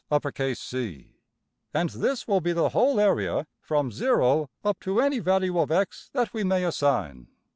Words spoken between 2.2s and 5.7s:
will be the whole area from~$0$ up to any value